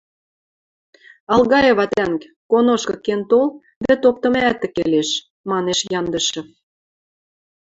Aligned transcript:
—Алгаева 1.33 1.85
тӓнг, 1.93 2.21
коношкы 2.51 2.95
кен 3.05 3.21
тол, 3.29 3.47
вӹд 3.85 4.01
оптымы 4.09 4.39
ӓтӹ 4.51 4.67
келеш,— 4.75 5.09
манеш 5.49 5.79
Яндышев. 5.99 6.47